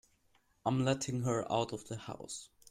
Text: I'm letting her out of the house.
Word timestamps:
I'm 0.65 0.83
letting 0.83 1.21
her 1.25 1.45
out 1.51 1.73
of 1.73 1.87
the 1.87 1.95
house. 1.97 2.49